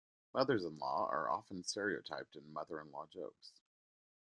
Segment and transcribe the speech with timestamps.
[0.33, 3.51] Mothers-in-law are often stereotyped in mother-in-law jokes.